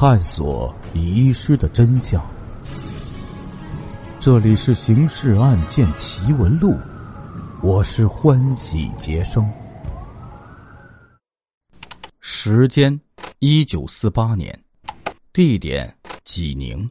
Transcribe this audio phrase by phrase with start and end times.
[0.00, 2.26] 探索遗失的真相。
[4.18, 6.70] 这里是《刑事案件奇闻录》，
[7.62, 9.46] 我是欢喜杰生。
[12.18, 12.98] 时间：
[13.40, 14.58] 一九四八年，
[15.34, 15.94] 地点：
[16.24, 16.90] 济宁。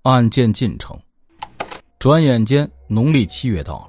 [0.00, 0.98] 案件进程：
[1.98, 3.88] 转眼间，农历七月到了。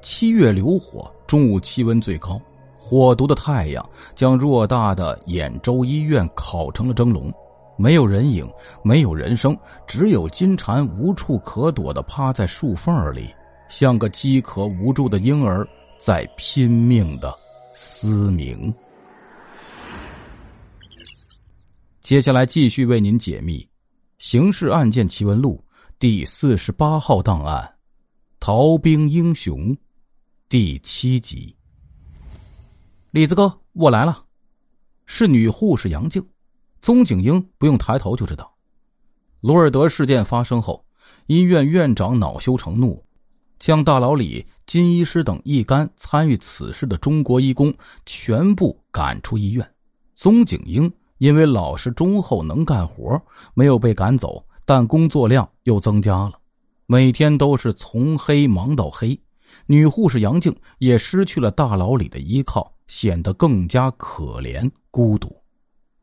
[0.00, 2.40] 七月流火，中午气温最高，
[2.78, 7.34] 火毒的太阳将偌大的兖州医院烤成了蒸笼，
[7.78, 8.50] 没有人影，
[8.82, 9.56] 没有人声，
[9.86, 13.34] 只有金蝉无处可躲的趴在树缝里，
[13.68, 15.66] 像个饥渴无助的婴儿
[15.98, 17.32] 在拼命的
[17.74, 18.72] 嘶鸣。
[22.00, 23.58] 接下来继续为您解密
[24.18, 25.62] 《刑事案件奇闻录》
[25.98, 27.74] 第四十八号档案：
[28.40, 29.76] 逃兵英雄。
[30.48, 31.54] 第七集，
[33.10, 34.24] 李子哥，我来了。
[35.04, 36.24] 是女护士杨静，
[36.86, 38.48] 宗景英不用抬头就知道。
[39.40, 40.86] 罗尔德事件发生后，
[41.26, 43.04] 医院院长恼羞成怒，
[43.58, 49.68] 将大牢里金医师等一干参与此事的中国医工全部赶出医院。
[50.14, 53.20] 宗景英因为老实忠厚、能干活，
[53.52, 56.34] 没有被赶走，但工作量又增加了，
[56.86, 59.20] 每天都是从黑忙到黑。
[59.66, 65.36] 女护士杨静也失去了大牢里的依靠，显得更加可怜孤独。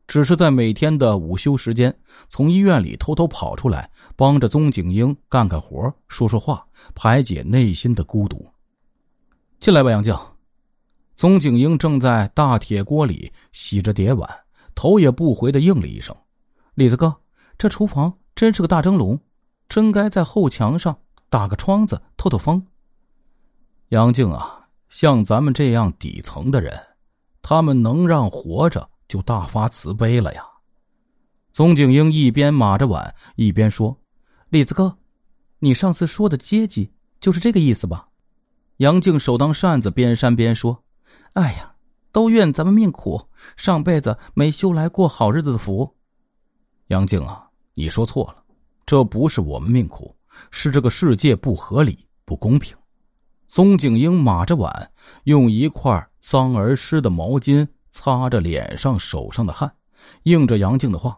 [0.06, 1.96] 只是在每天的午休时间，
[2.28, 8.46] 从医院里偷偷跑出来，帮着宗景英干干活、说说话，排解内心的孤独。
[9.60, 10.16] 进来吧，杨静。
[11.16, 14.28] 宗景英正在大铁锅里洗着碟碗，
[14.74, 16.14] 头也不回的应了一声
[16.74, 17.14] ：“李子哥，
[17.56, 19.18] 这厨房真是个大蒸笼，
[19.68, 20.98] 真该在后墙上
[21.30, 22.66] 打个窗子透透风。”
[23.90, 26.76] 杨静啊，像咱们这样底层的人，
[27.40, 30.42] 他们能让活着就大发慈悲了呀。
[31.52, 33.96] 宗景英一边码着碗，一边说
[34.50, 34.96] ：“李子哥，
[35.60, 38.08] 你上次说的阶级就是这个意思吧？”
[38.78, 40.84] 杨静手当扇子，边扇边说
[41.34, 41.74] ：“哎呀，
[42.10, 45.94] 都怨咱们命苦，上辈子没修来过好日子的福。”
[46.88, 48.42] 杨静啊，你说错了，
[48.84, 50.14] 这不是我们命苦，
[50.50, 52.76] 是这个世界不合理、不公平。
[53.46, 54.90] 宗景英码着碗，
[55.24, 57.64] 用一块脏而湿的毛巾
[57.96, 59.72] 擦着脸上、手上的汗，
[60.24, 61.16] 应着杨静的话：“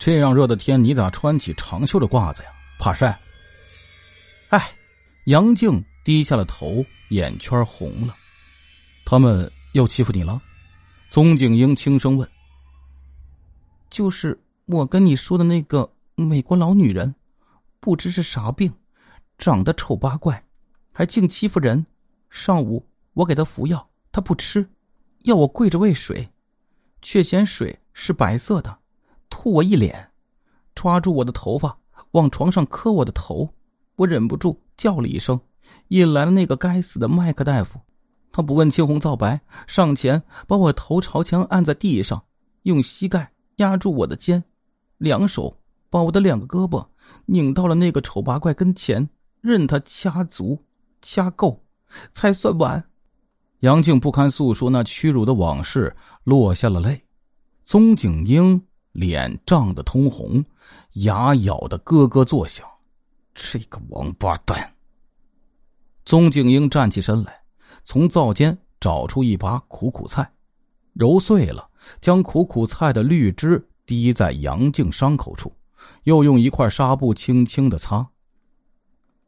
[0.00, 2.50] 这样热的天，你咋穿起长袖的褂子呀？
[2.80, 3.16] 怕晒？”
[4.50, 4.72] 哎，
[5.26, 8.16] 杨静低下了头，眼圈红了。
[9.04, 10.42] 他们又欺负你了？
[11.08, 12.28] 宗景英轻声问
[13.88, 14.36] ：“就是
[14.66, 17.14] 我跟你说的那个美国老女人，
[17.78, 18.74] 不知是啥病，
[19.38, 20.44] 长得丑八怪。”
[20.92, 21.86] 还净欺负人！
[22.28, 24.68] 上午我给她服药，她不吃，
[25.24, 26.30] 要我跪着喂水，
[27.00, 28.78] 却嫌水是白色的，
[29.30, 30.10] 吐我一脸，
[30.74, 31.78] 抓住我的头发
[32.12, 33.54] 往床上磕我的头，
[33.96, 35.40] 我忍不住叫了一声，
[35.88, 37.80] 引来了那个该死的麦克大夫。
[38.30, 42.24] 他不问青红皂白，上前把我头朝墙按在地上，
[42.62, 44.44] 用膝盖压住我的肩，
[44.98, 45.58] 两手
[45.90, 46.86] 把我的两个胳膊
[47.26, 49.08] 拧到了那个丑八怪跟前，
[49.40, 50.64] 任他掐足。
[51.04, 51.64] 掐够，
[52.14, 52.84] 才算完。
[53.62, 57.00] 杨静不堪诉说那屈辱的往事，落下了泪。
[57.64, 60.44] 宗景英脸涨得通红，
[60.94, 62.66] 牙咬得咯咯作响。
[63.32, 64.74] 这个王八蛋！
[66.04, 67.40] 宗景英站起身来，
[67.84, 70.28] 从灶间找出一把苦苦菜，
[70.94, 75.54] 揉碎了，将苦苦菜的绿汁滴在杨静伤口处，
[76.02, 78.04] 又用一块纱布轻轻的擦。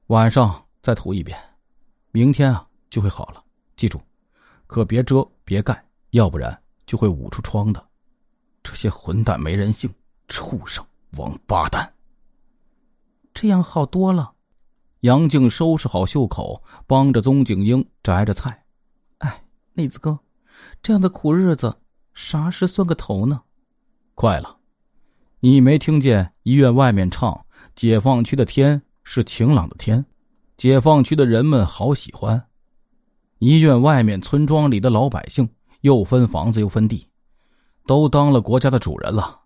[0.08, 1.38] 晚上再涂一遍。
[2.10, 3.40] 明天啊就会好了，
[3.76, 4.00] 记住，
[4.74, 7.80] 可别遮别盖，要不然就会捂出疮的。
[8.60, 9.88] 这些混蛋没人性，
[10.26, 10.84] 畜生，
[11.16, 11.88] 王八蛋！
[13.32, 14.32] 这样好多了。
[15.02, 18.64] 杨静收拾好袖口，帮着宗景英摘着菜。
[19.18, 20.18] 哎，栗子哥，
[20.82, 21.76] 这样的苦日子，
[22.12, 23.42] 啥时算个头呢？
[24.16, 24.56] 快了，
[25.38, 27.46] 你没听见医院外面唱
[27.76, 30.04] “解放区的天是晴朗的天”。
[30.58, 32.48] 解放区的人们好喜欢，
[33.44, 35.46] 医院外面、村庄里的老百姓
[35.82, 37.06] 又分房子又分地，
[37.86, 39.38] 都当了国家的主人了。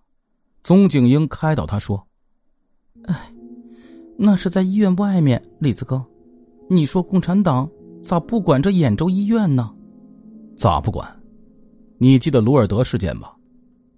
[0.62, 2.06] 宗景英开导他说
[3.06, 3.32] ：“哎，
[4.16, 6.00] 那是在医院外面，李子哥，
[6.70, 7.68] 你说共产党
[8.04, 9.74] 咋不管这兖州医院呢？
[10.56, 11.20] 咋不管？
[11.98, 13.34] 你记得卢尔德事件吧？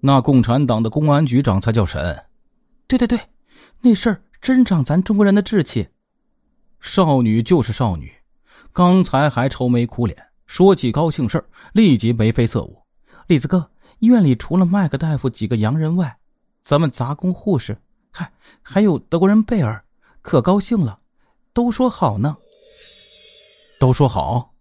[0.00, 2.18] 那共产党的公安局长才叫神。
[2.86, 3.20] 对对对，
[3.82, 5.86] 那事儿真长咱中国人的志气。”
[6.80, 8.10] 少女就是少女，
[8.72, 12.80] 刚才还愁眉苦脸，说起高兴事儿，立即眉飞色舞。
[13.26, 13.68] 李子哥，
[13.98, 16.16] 医院里除了麦克大夫几个洋人外，
[16.62, 17.76] 咱们杂工护士，
[18.12, 18.30] 嗨，
[18.62, 19.84] 还有德国人贝尔，
[20.22, 20.98] 可高兴了，
[21.52, 22.36] 都说好呢。
[23.78, 24.54] 都说好。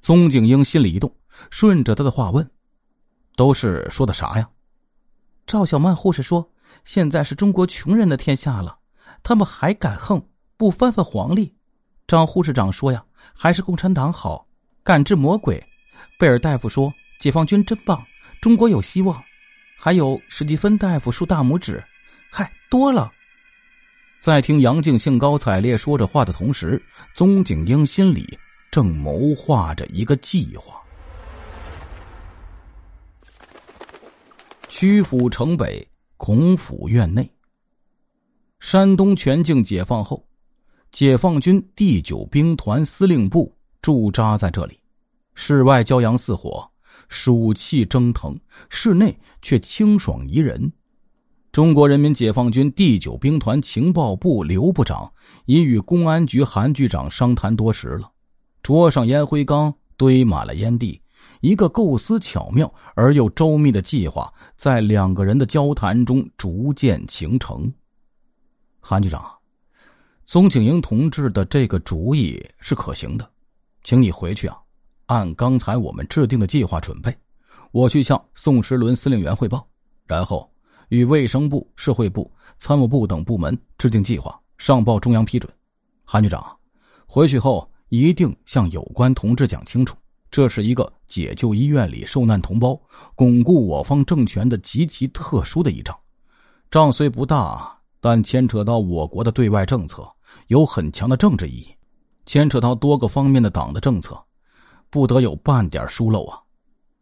[0.00, 1.14] 宗景英心里一动，
[1.50, 2.50] 顺着他的话问
[3.36, 4.48] ：“都是说的啥呀？”
[5.46, 6.50] 赵小曼护士说
[6.84, 8.78] ：“现在是中国穷人的天下了，
[9.22, 10.22] 他们还敢横，
[10.56, 11.54] 不翻翻黄历。”
[12.08, 14.46] 张护士长说：“呀，还是共产党好，
[14.82, 15.62] 赶制魔鬼。”
[16.18, 18.04] 贝尔大夫说：“解放军真棒，
[18.40, 19.22] 中国有希望。”
[19.82, 21.82] 还有史蒂芬大夫竖大拇指，
[22.30, 23.10] 嗨，多了。
[24.20, 26.82] 在听杨静兴高采烈说着话的同时，
[27.14, 28.38] 宗景英心里
[28.70, 30.78] 正谋划着一个计划。
[34.68, 35.86] 曲阜城北
[36.18, 37.26] 孔府院内，
[38.60, 40.22] 山东全境解放后，
[40.92, 44.78] 解放军第九兵团司令部驻扎在这里，
[45.34, 46.68] 室外骄阳似火。
[47.08, 48.38] 暑气蒸腾，
[48.68, 50.72] 室内却清爽宜人。
[51.50, 55.12] 中国人民解放军第九兵团情报部刘部长
[55.46, 58.08] 已与公安局韩局长商谈多时了。
[58.62, 61.00] 桌上烟灰缸堆满了烟蒂，
[61.40, 67.72] 一个构思巧妙而又周密的计划在两个人的交谈中逐渐形成。
[68.78, 69.28] 韩局长，
[70.30, 73.28] 宗景英同志的这个主意是可行的，
[73.82, 74.56] 请你回去啊。
[75.06, 77.12] 按刚才我们制定的计划准备，
[77.72, 79.66] 我去向宋时轮司令员汇报，
[80.06, 80.48] 然后
[80.90, 82.30] 与卫生部、社会部、
[82.60, 85.52] 参谋部等部门制定计划，上报中央批准。
[86.04, 86.56] 韩局长，
[87.06, 89.96] 回去后一定向有关同志讲清楚，
[90.30, 92.80] 这是一个解救医院里受难同胞、
[93.16, 95.98] 巩固我方政权的极其特殊的一仗。
[96.70, 100.08] 仗虽不大，但牵扯到我国的对外政策，
[100.48, 101.68] 有很强的政治意义，
[102.26, 104.20] 牵扯到多个方面的党的政策。
[104.90, 106.40] 不得有半点疏漏啊！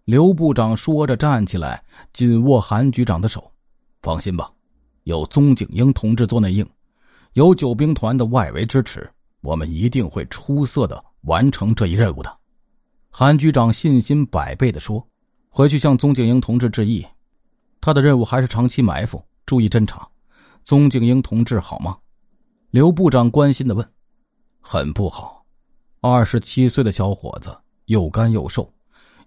[0.04, 1.82] 刘部长说着，站起来，
[2.12, 3.50] 紧握韩局长的手。
[4.02, 4.50] 放心吧，
[5.04, 6.68] 有宗景英同志做内应，
[7.32, 9.10] 有九兵团的外围支持，
[9.40, 12.38] 我们一定会出色的完成这一任务的。
[13.10, 15.06] 韩局长信心百倍的说
[15.48, 17.06] ：“回去向宗景英同志致意，
[17.80, 20.06] 他的任务还是长期埋伏，注意侦查。
[20.62, 21.96] 宗景英同志好吗？”
[22.70, 23.92] 刘部长关心的问
[24.60, 25.42] ：“很不好，
[26.00, 27.56] 二十七岁的小伙子。”
[27.88, 28.70] 又干又瘦，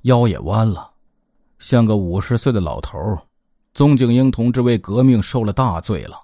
[0.03, 0.91] 腰也弯了，
[1.57, 3.19] 像个五十岁的老头儿
[3.73, 6.15] 宗景英同志为革命受了大罪了，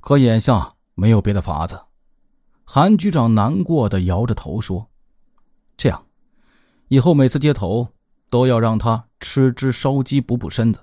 [0.00, 1.78] 可眼下没有别的法子。
[2.64, 4.88] 韩局长难过的摇着头说
[5.76, 6.06] ：“这样，
[6.88, 7.86] 以后每次接头
[8.30, 10.80] 都要让他吃只烧鸡补补身子，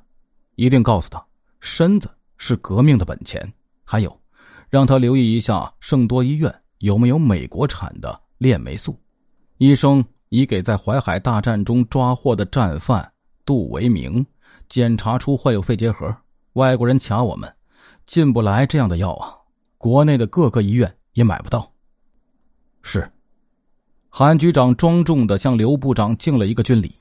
[0.54, 1.26] 一定告诉他，
[1.62, 2.08] 身子
[2.38, 3.52] 是革命的本钱。
[3.84, 4.21] 还有，
[4.72, 8.98] 让他留意一下圣多医院有没有美国产的链霉素。
[9.60, 13.12] 医生。”已给在淮海大战中抓获的战犯
[13.44, 14.26] 杜维明
[14.70, 16.16] 检查出患有肺结核，
[16.54, 17.54] 外国人卡我们，
[18.08, 19.36] 进不来这样的药啊！
[19.78, 21.70] 国内的各个医院也买不到。
[22.82, 23.12] 是，
[24.08, 26.96] 韩局长庄重的向刘部长敬了一个军礼。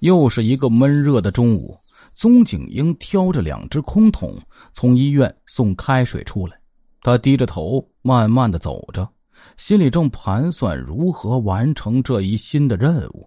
[0.00, 1.78] 又是一个闷热的中午，
[2.20, 4.36] 宗景英挑着两只空桶
[4.74, 6.52] 从医院送开水出来，
[7.00, 9.08] 他低着头慢慢的走着。
[9.56, 13.26] 心里正盘算如何完成这一新的任务。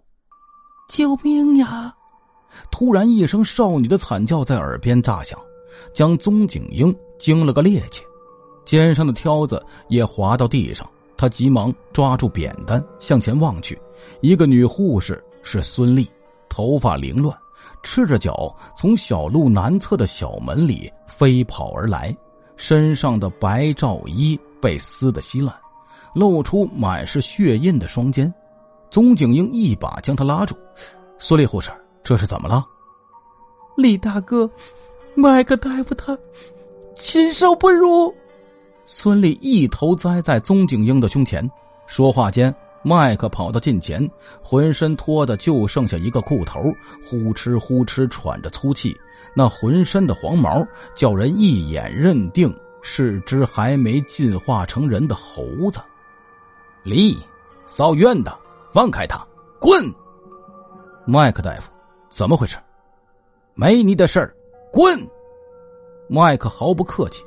[0.90, 1.92] 救命呀！
[2.69, 5.39] 突然一声少女的惨叫在耳边炸响，
[5.92, 8.00] 将宗景英惊了个趔趄，
[8.63, 10.88] 肩上的挑子也滑到地上。
[11.18, 13.75] 他急忙抓住扁担向前望去，
[14.22, 16.08] 一个女护士是孙俪，
[16.48, 17.36] 头发凌乱，
[17.84, 22.16] 赤着脚从小路南侧的小门里飞跑而来，
[22.56, 25.54] 身上的白罩衣被撕得稀烂。
[26.16, 28.34] 露出满是血印的双肩，
[28.90, 30.56] 宗景英一把将他拉住。
[31.18, 31.72] 孙丽护士，
[32.04, 32.66] 这是怎么了？
[33.75, 34.50] 李大哥，
[35.16, 36.18] 麦克大夫他
[36.96, 38.13] 禽兽不如。
[38.86, 41.50] 孙俪一头栽在宗景英的胸前。
[41.86, 44.08] 说话间，麦克跑到近前，
[44.44, 46.62] 浑身脱的就剩下一个裤头，
[47.06, 48.96] 呼哧呼哧喘着粗气，
[49.34, 55.80] 那浑身的黄毛叫人一眼认定是只还没进化成人的猴子。
[56.84, 57.18] 李，
[57.66, 58.38] 扫院的，
[58.74, 59.25] 放开他，
[59.60, 59.82] 滚！
[61.06, 61.72] 麦克大夫，
[62.10, 62.58] 怎么回事？
[63.54, 64.36] 没你的事儿，
[64.74, 65.00] 滚！
[66.10, 67.24] 麦克毫不客气。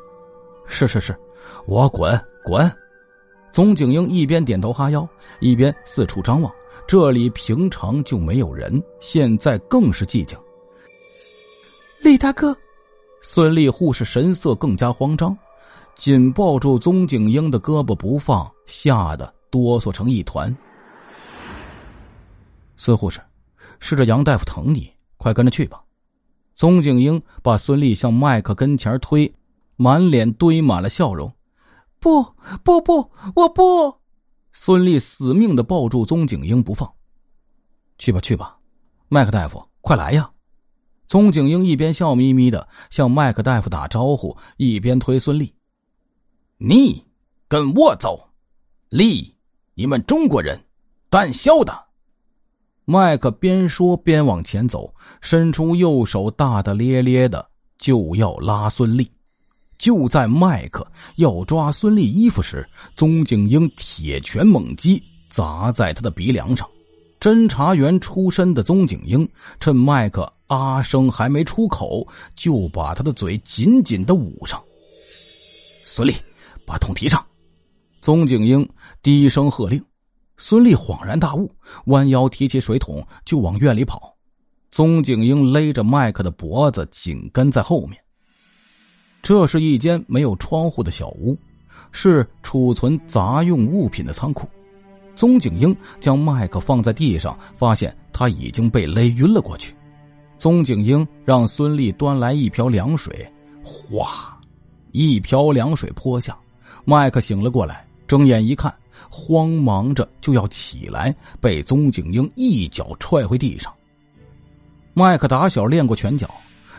[0.67, 1.17] 是是是，
[1.67, 2.71] 我滚滚。
[3.57, 5.09] 宗景英一边点头哈腰，
[5.41, 6.53] 一边四处张望。
[6.87, 10.39] 这里平常就没有人，现在更是寂静。
[12.03, 12.55] 李大哥，
[13.23, 15.35] 孙俪护士神色更加慌张，
[15.95, 19.35] 紧抱住宗景英的胳膊不放，吓得。
[19.51, 20.55] 哆嗦成一团。
[22.77, 23.19] 孙护士，
[23.81, 25.83] 是这杨大夫疼你，快跟着去吧。
[26.55, 29.35] 宗景英把孙俪向麦克跟前推，
[29.77, 31.33] 满脸堆满了笑容。
[32.07, 32.23] 不
[32.63, 33.97] 不不，我不！
[34.53, 36.89] 孙俪死命的抱住宗景英不放。
[37.99, 38.59] 去吧去吧，
[39.09, 40.31] 麦克大夫，快来呀！
[41.09, 45.53] 宗景英一边笑眯眯的向麦克大夫打招呼，一边推孙俪
[46.59, 47.05] ：“你
[47.49, 48.29] 跟我走，
[48.89, 49.35] 丽，
[49.75, 50.65] 你们中国人
[51.11, 51.87] 胆小的。”
[52.87, 59.09] 麦克边说边往前走，伸出右手，大大咧咧的就要拉孙俪。
[59.79, 62.67] 就在麦克要抓孙俪衣服时，
[62.97, 66.69] 宗景英铁拳猛击，砸在他的鼻梁上。
[67.19, 69.29] 侦查员出身的宗景英
[69.59, 72.07] 趁麦克啊声还没出口，
[72.37, 74.63] 就把他的嘴紧紧的捂上。
[75.85, 76.15] 孙俪，
[76.67, 77.25] 把桶提上！
[78.01, 78.69] 宗景英
[79.03, 79.83] 低声喝令。
[80.37, 81.51] 孙俪恍然大悟，
[81.87, 84.15] 弯腰提起水桶就往院里跑。
[84.71, 87.99] 宗景英勒着麦克的脖子，紧跟在后面。
[89.27, 91.37] 这是一间没有窗户的小屋，
[91.91, 94.49] 是储存杂用物品的仓库。
[95.17, 99.75] 宗景英将麦克放在地上，发现他已经被勒晕了过去。
[100.39, 103.29] 宗景英让孙俪端来一瓢凉水，
[103.65, 104.39] 哗，
[104.93, 106.39] 一瓢凉水泼下，
[106.85, 108.73] 麦克醒了过来，睁眼一看。
[109.11, 113.75] 慌忙着就要起来，被宗景英一脚踹回地上。
[114.95, 116.31] 麦克打小练过拳脚，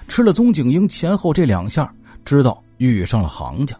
[0.08, 1.94] 吃了宗景英前后这两下，
[2.28, 3.74] 知道遇上了行家。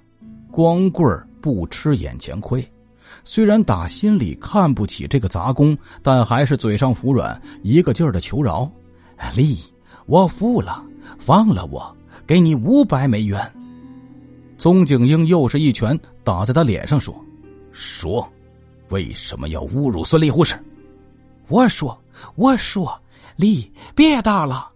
[0.50, 1.06] 光棍
[1.42, 2.66] 不吃眼前亏，
[3.26, 8.72] 虽然打心里看不起这个杂工，但还是嘴上服软，一个劲儿的求饶
[9.36, 9.60] ：“丽，
[10.06, 10.82] 我服了，
[11.20, 11.94] 放了我，
[12.26, 13.40] 给你五百美元。”
[14.58, 17.14] 宗景英又是一拳打在他脸上，说
[17.74, 18.26] ：“说。”
[18.90, 20.58] 为什么要侮辱孙丽护士？
[21.50, 22.02] 我说，
[22.36, 22.98] 我说，
[23.36, 24.72] 李别打了。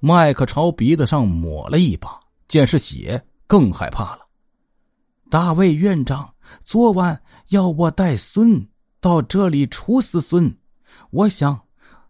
[0.00, 2.18] 麦克朝鼻子上抹了一把，
[2.54, 4.20] 见是血，更害怕了。
[5.28, 6.32] 大卫院长
[6.64, 8.64] 昨晚要我带孙
[9.00, 10.56] 到这里处死孙，
[11.10, 11.60] 我想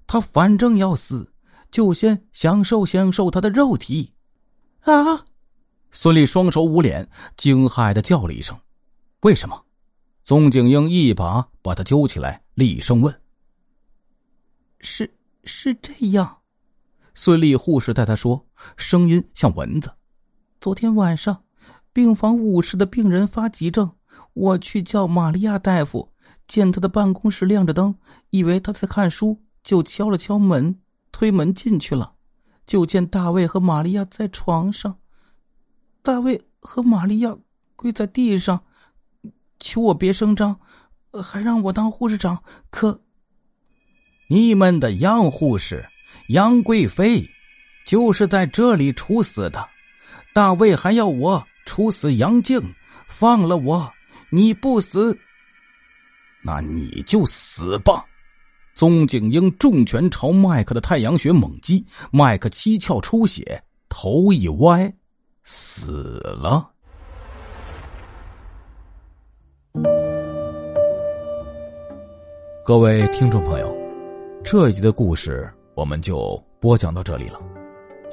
[0.06, 1.32] 他反正要死，
[1.70, 4.12] 就先享受享受他的肉体。
[4.82, 5.24] 啊！
[5.92, 7.08] 孙俪双手捂脸，
[7.38, 8.54] 惊骇的叫了一声
[9.24, 9.58] ：“为什么？”
[10.24, 13.22] 宗景英一把把他揪起来，厉声问
[14.80, 15.10] ：“是
[15.44, 16.36] 是这样？”
[17.16, 18.46] 孙俪护士带他说，
[18.76, 19.90] 声音像蚊子。
[20.64, 21.44] 昨天晚上，
[21.92, 23.92] 病房五室的病人发急症，
[24.32, 26.10] 我去叫玛利亚大夫，
[26.48, 27.94] 见他的办公室亮着灯，
[28.30, 30.80] 以为他在看书，就敲了敲门，
[31.12, 32.14] 推门进去了，
[32.66, 34.96] 就见大卫和玛利亚在床上，
[36.00, 37.36] 大卫和玛利亚
[37.76, 38.64] 跪在地上。
[39.60, 40.58] 求我别声张，
[41.22, 42.42] 还让我当护士长。
[42.70, 43.02] 可
[44.30, 45.86] 你们的杨护士
[46.28, 47.22] 杨贵妃
[47.86, 49.73] 就是在这里处死的。
[50.34, 52.60] 大卫还要我处死杨静，
[53.06, 53.88] 放了我，
[54.30, 55.16] 你不死，
[56.42, 58.04] 那你就死吧！
[58.74, 64.92] 宗景英重拳朝麦克的太阳穴猛击，麦克七窍出血，头一歪，
[65.44, 66.68] 死了。
[72.64, 73.72] 各位听众朋友，
[74.42, 77.38] 这一集的故事我们就播讲到这里了。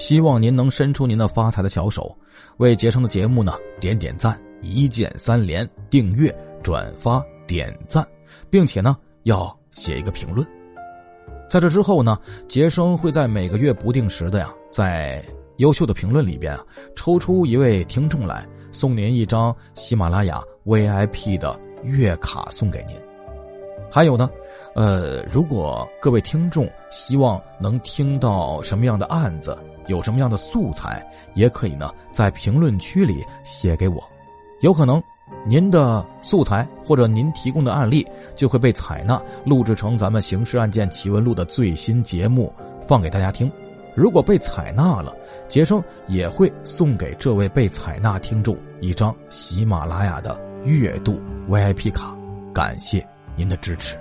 [0.01, 2.17] 希望您能伸出您的发财的小手，
[2.58, 8.03] 为杰生的节目呢点点赞，一键三连，订阅、转发、点赞，
[8.50, 10.46] 并且呢要写一个评论。
[11.48, 12.17] 在这之后呢，
[12.50, 15.24] 杰生会在每个月不定时的呀，在
[15.58, 16.65] 优秀的评论里边啊，
[16.96, 22.98] 抽出一位听众来，送您一张喜马拉雅 VIP 的月卡送给您。
[23.91, 24.27] 还有呢，
[24.74, 29.55] 呃，如果各位听众希望能听到什么样的案子，
[29.91, 31.05] 有什么样的素材，
[31.36, 34.01] 也可以呢在评论区里写给我，
[34.62, 35.03] 有可能
[35.45, 43.51] 您的素材或者您提供的案例就会被采纳，录制成咱们刑事案件奇闻录的最新节目放给大家听。
[43.93, 45.13] 如果被采纳了，
[45.50, 52.15] 杰生也会送给这位被采纳听众一张喜马拉雅的月度 VIP 卡，
[52.53, 53.05] 感谢。
[53.36, 54.00] 您的支持。